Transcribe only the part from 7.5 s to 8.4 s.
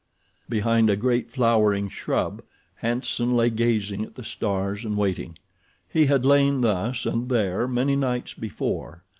many nights